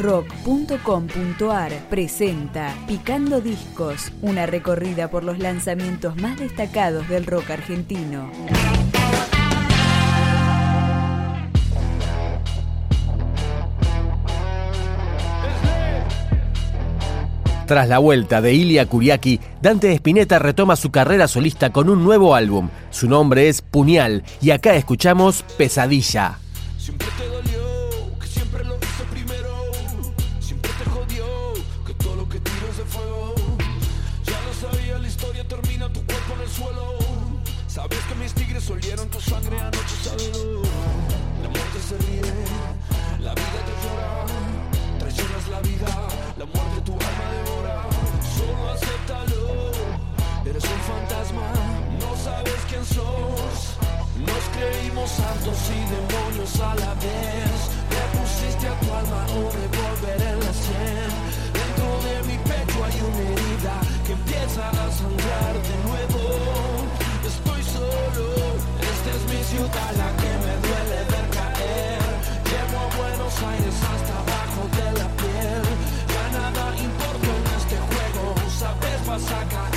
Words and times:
rock.com.ar 0.00 1.72
presenta 1.90 2.74
Picando 2.88 3.40
Discos, 3.40 4.12
una 4.22 4.46
recorrida 4.46 5.10
por 5.10 5.24
los 5.24 5.38
lanzamientos 5.38 6.16
más 6.16 6.38
destacados 6.38 7.08
del 7.08 7.26
rock 7.26 7.50
argentino. 7.50 8.30
Tras 17.66 17.88
la 17.88 17.98
vuelta 17.98 18.40
de 18.40 18.52
Ilia 18.52 18.86
Kuriaki, 18.86 19.38
Dante 19.62 19.92
Spinetta 19.92 20.40
retoma 20.40 20.74
su 20.74 20.90
carrera 20.90 21.28
solista 21.28 21.70
con 21.70 21.88
un 21.88 22.02
nuevo 22.02 22.34
álbum. 22.34 22.68
Su 22.90 23.08
nombre 23.08 23.48
es 23.48 23.62
Puñal 23.62 24.24
y 24.40 24.50
acá 24.50 24.74
escuchamos 24.74 25.44
Pesadilla. 25.56 26.38
Olieron 38.72 39.08
tu 39.08 39.20
sangre 39.20 39.58
anoche, 39.58 39.96
sábelo. 40.04 40.62
La 41.42 41.48
muerte 41.48 41.78
se 41.88 41.96
ríe, 41.98 42.22
la 43.20 43.34
vida 43.34 43.60
te 43.66 43.74
llora. 43.82 44.10
Traicionas 44.98 45.48
la 45.48 45.60
vida, 45.60 45.92
la 46.38 46.46
muerte 46.46 46.80
tu 46.84 46.92
alma 46.92 47.26
devora. 47.36 47.76
Solo 48.36 48.68
acéptalo, 48.70 49.72
eres 50.44 50.64
un 50.64 50.80
fantasma, 50.92 51.46
no 52.00 52.10
sabes 52.24 52.60
quién 52.68 52.84
sos. 52.84 53.58
Nos 54.28 54.44
creímos 54.56 55.10
santos 55.10 55.58
y 55.76 55.80
demonios 55.96 56.60
a 56.60 56.74
la 56.76 56.94
vez. 56.94 57.58
Le 57.94 58.02
pusiste 58.14 58.68
a 58.68 58.74
tu 58.80 58.86
alma 58.92 59.26
un 59.40 59.50
revólver 59.60 60.20
en 60.30 60.38
la 60.44 60.52
sien. 60.52 61.10
Dentro 61.58 61.88
de 62.06 62.14
mi 62.28 62.36
pecho 62.50 62.84
hay 62.84 62.96
una 63.08 63.22
herida 63.32 63.74
que 64.06 64.12
empieza 64.12 64.68
a 64.68 64.92
sangrar 64.92 65.54
de 65.68 65.76
nuevo. 65.88 66.09
Ciudad 69.50 69.90
la 69.96 70.08
que 70.20 70.32
me 70.44 70.54
duele 70.64 70.98
ver 71.10 71.26
caer. 71.36 72.02
Llevo 72.50 72.78
a 72.84 72.88
Buenos 73.00 73.34
Aires 73.50 73.76
hasta 73.92 74.14
abajo 74.24 74.62
de 74.78 74.88
la 74.98 75.08
piel. 75.20 75.62
Ya 76.12 76.24
nada 76.38 76.64
importa 76.76 77.30
en 77.38 77.46
este 77.60 77.76
juego, 77.88 78.34
sabes 78.60 79.06
vas 79.06 79.32
a 79.32 79.48
caer 79.48 79.69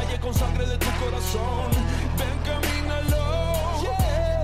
calle 0.00 0.20
con 0.20 0.34
sangre 0.34 0.66
de 0.66 0.78
tu 0.78 0.90
corazón. 1.02 1.70
Ven, 2.18 2.36
camínalo. 2.48 3.24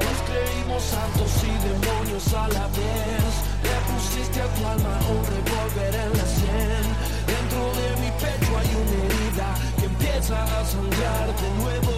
Nos 0.05 0.19
creímos 0.29 0.83
santos 0.83 1.31
y 1.51 1.53
demonios 1.69 2.27
a 2.35 2.49
la 2.49 2.67
vez. 2.79 3.33
Le 3.67 3.77
pusiste 3.89 4.41
a 4.43 4.49
tu 4.55 4.67
alma 4.67 4.95
un 5.15 5.23
revólver 5.35 5.95
en 6.05 6.11
la 6.19 6.27
sien. 6.39 6.85
Dentro 7.33 7.63
de 7.81 7.89
mi 8.03 8.11
pecho 8.23 8.51
hay 8.61 8.71
una 8.83 8.97
herida 9.05 9.49
que 9.79 9.85
empieza 9.87 10.37
a 10.43 10.65
sangrar 10.65 11.29
de 11.43 11.51
nuevo. 11.63 11.95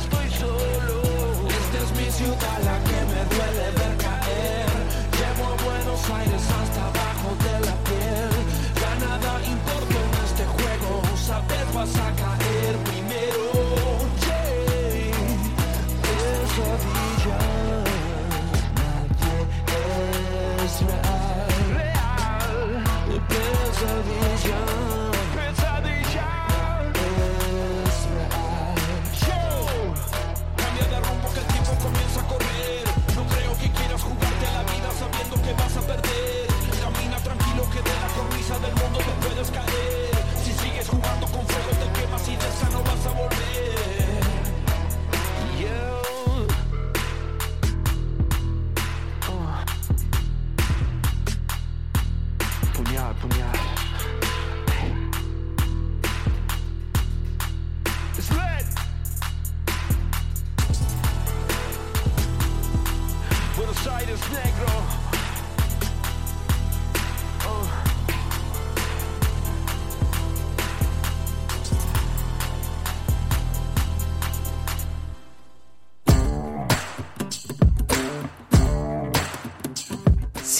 Estoy 0.00 0.28
solo, 0.42 0.96
esta 1.60 1.78
es 1.84 1.90
mi 1.98 2.08
ciudad 2.18 2.58
la 2.68 2.76
que 2.86 2.98
me 3.12 3.22
duele 3.32 3.66
ver 3.78 3.94
caer. 4.06 4.70
Llevo 5.18 5.42
a 5.52 5.56
Buenos 5.66 6.02
Aires 6.18 6.44
hasta 6.58 6.80
abajo 6.90 7.28
de 7.44 7.54
la 7.66 7.69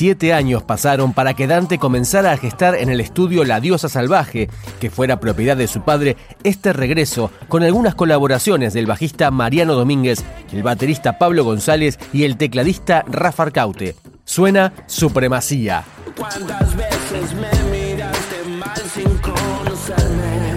Siete 0.00 0.32
años 0.32 0.62
pasaron 0.62 1.12
para 1.12 1.34
que 1.34 1.46
Dante 1.46 1.76
comenzara 1.76 2.32
a 2.32 2.38
gestar 2.38 2.74
en 2.74 2.88
el 2.88 3.02
estudio 3.02 3.44
La 3.44 3.60
Diosa 3.60 3.90
Salvaje, 3.90 4.48
que 4.80 4.88
fuera 4.88 5.20
propiedad 5.20 5.58
de 5.58 5.66
su 5.66 5.82
padre, 5.82 6.16
este 6.42 6.72
regreso, 6.72 7.30
con 7.48 7.64
algunas 7.64 7.94
colaboraciones 7.94 8.72
del 8.72 8.86
bajista 8.86 9.30
Mariano 9.30 9.74
Domínguez, 9.74 10.24
el 10.52 10.62
baterista 10.62 11.18
Pablo 11.18 11.44
González 11.44 11.98
y 12.14 12.24
el 12.24 12.38
tecladista 12.38 13.04
Rafa 13.08 13.42
Arcaute. 13.42 13.94
Suena 14.24 14.72
Supremacía. 14.86 15.84
¿Cuántas 16.16 16.74
veces 16.74 17.34
me 17.34 17.70
miraste 17.70 18.48
mal 18.58 18.78
sin 18.94 19.18
conocerme? 19.18 20.56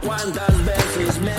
¿Cuántas 0.00 0.64
veces 0.64 1.20
me 1.20 1.37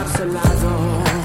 absolado. 0.00 1.19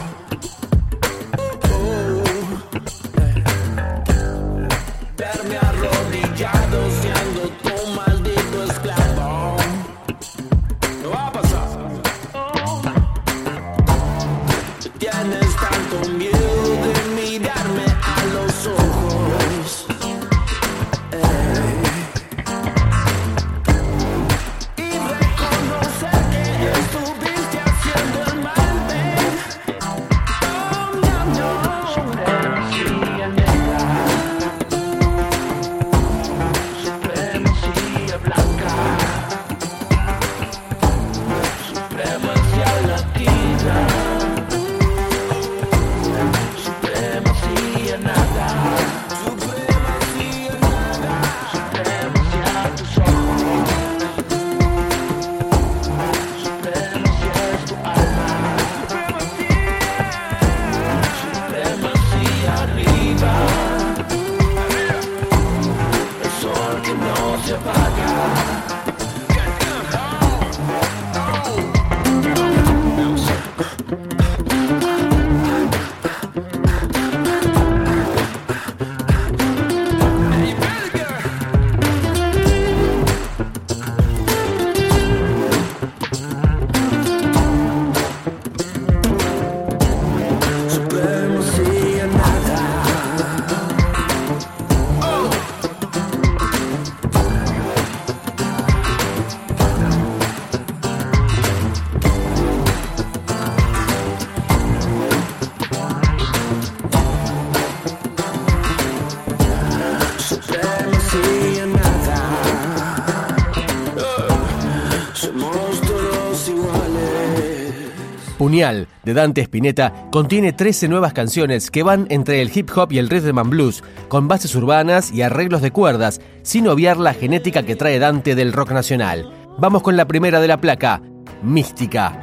Puñal 118.37 118.87
de 119.03 119.13
Dante 119.13 119.41
Spinetta 119.41 119.93
contiene 120.11 120.53
13 120.53 120.87
nuevas 120.87 121.13
canciones 121.13 121.71
que 121.71 121.83
van 121.83 122.07
entre 122.09 122.41
el 122.41 122.51
hip 122.53 122.69
hop 122.75 122.91
y 122.91 122.97
el 122.97 123.09
rhythm 123.09 123.39
and 123.39 123.49
blues, 123.49 123.83
con 124.07 124.27
bases 124.27 124.55
urbanas 124.55 125.11
y 125.11 125.21
arreglos 125.21 125.61
de 125.61 125.71
cuerdas, 125.71 126.19
sin 126.43 126.67
obviar 126.67 126.97
la 126.97 127.13
genética 127.13 127.63
que 127.63 127.75
trae 127.75 127.99
Dante 127.99 128.35
del 128.35 128.53
rock 128.53 128.71
nacional. 128.71 129.31
Vamos 129.57 129.81
con 129.81 129.95
la 129.95 130.05
primera 130.05 130.39
de 130.39 130.47
la 130.47 130.59
placa, 130.59 131.01
Mística. 131.41 132.19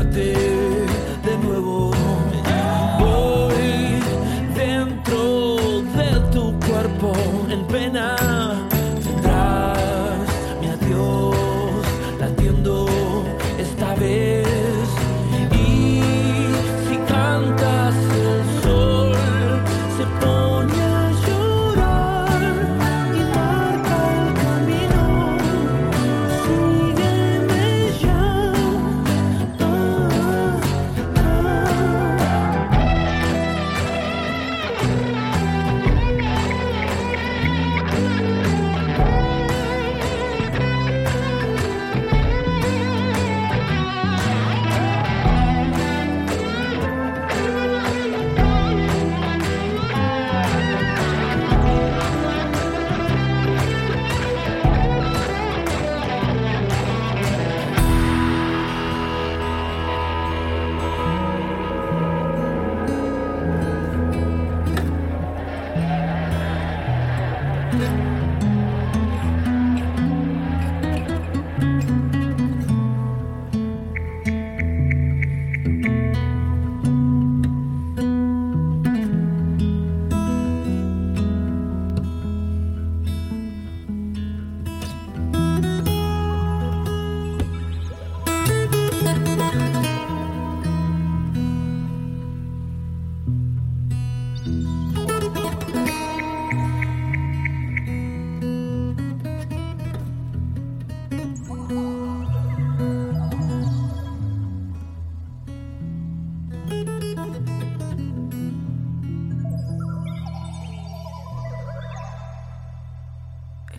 darte 0.00 0.39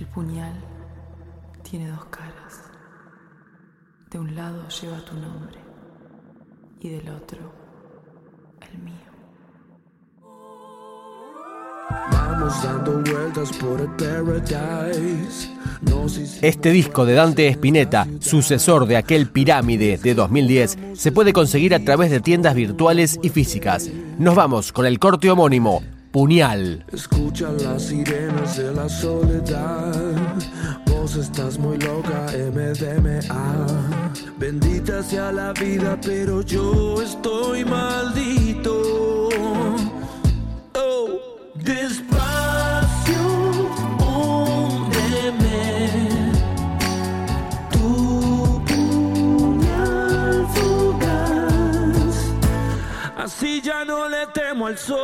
El 0.01 0.07
puñal 0.07 0.55
tiene 1.61 1.87
dos 1.87 2.05
caras. 2.05 2.63
De 4.09 4.17
un 4.17 4.35
lado 4.35 4.67
lleva 4.67 4.97
tu 5.05 5.13
nombre 5.13 5.59
y 6.79 6.89
del 6.89 7.07
otro 7.09 7.37
el 8.61 8.79
mío. 8.79 8.95
Vamos 12.11 12.63
dando 12.63 12.93
vueltas 12.93 13.51
por 13.57 13.79
el 13.79 13.89
paradise. 13.89 15.51
Este 16.41 16.71
disco 16.71 17.05
de 17.05 17.13
Dante 17.13 17.47
Spinetta, 17.49 18.07
sucesor 18.21 18.87
de 18.87 18.97
aquel 18.97 19.29
Pirámide 19.29 19.99
de 19.99 20.15
2010, 20.15 20.79
se 20.93 21.11
puede 21.11 21.31
conseguir 21.31 21.75
a 21.75 21.79
través 21.79 22.09
de 22.09 22.21
tiendas 22.21 22.55
virtuales 22.55 23.19
y 23.21 23.29
físicas. 23.29 23.87
Nos 24.17 24.33
vamos 24.33 24.71
con 24.71 24.87
el 24.87 24.97
corte 24.97 25.29
homónimo, 25.29 25.83
Puñal. 26.11 26.83
Escucha 26.91 27.51
las 27.53 27.83
sirenas 27.83 28.57
de 28.57 28.73
la 28.73 28.89
soledad. 28.89 29.95
Vos 30.85 31.15
estás 31.15 31.57
muy 31.57 31.77
loca, 31.77 32.25
MDMA. 32.53 34.11
Bendita 34.37 35.01
sea 35.03 35.31
la 35.31 35.53
vida, 35.53 35.97
pero 36.03 36.41
yo 36.41 37.01
estoy 37.01 37.63
maldito. 37.63 39.29
Oh, 40.75 41.07
despacio, 41.55 42.30
Así 53.23 53.61
ya 53.61 53.85
no 53.85 54.09
le 54.09 54.25
temo 54.33 54.65
al 54.65 54.77
sol. 54.79 54.97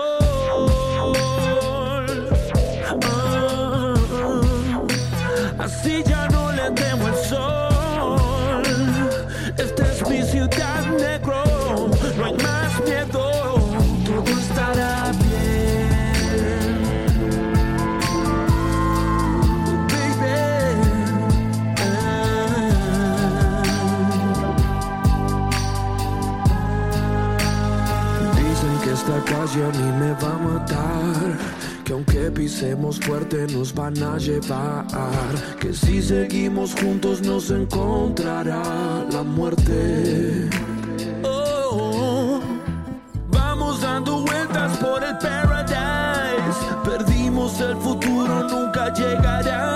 Ah, 3.03 3.93
Así 5.59 6.03
ya 6.03 6.27
no 6.29 6.36
esta 28.97 29.23
calle 29.25 29.63
a 29.63 29.69
mí 29.77 29.91
me 29.99 30.11
va 30.13 30.33
a 30.33 30.39
matar. 30.49 31.37
Que 31.83 31.93
aunque 31.93 32.31
pisemos 32.31 32.99
fuerte 32.99 33.47
nos 33.53 33.73
van 33.73 33.95
a 34.01 34.17
llevar. 34.17 34.85
Que 35.59 35.73
si 35.73 36.01
seguimos 36.01 36.73
juntos 36.79 37.21
nos 37.21 37.51
encontrará 37.51 38.63
la 39.11 39.23
muerte. 39.23 40.49
Oh, 41.23 42.39
vamos 43.29 43.81
dando 43.81 44.21
vueltas 44.21 44.77
por 44.77 45.03
el 45.03 45.17
paradise. 45.17 46.59
Perdimos 46.83 47.59
el 47.61 47.77
futuro, 47.77 48.47
nunca 48.49 48.93
llegará. 48.93 49.66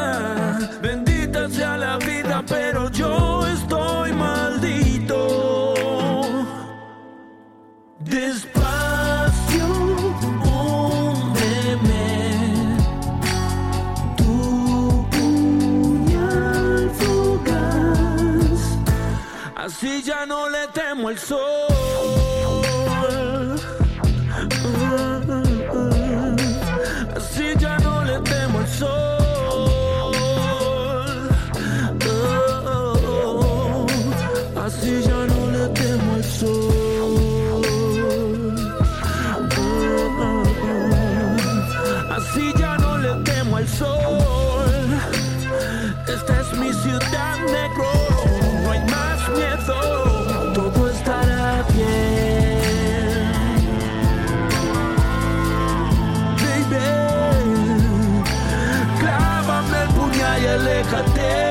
Puñal 60.92 61.48
y 61.48 61.51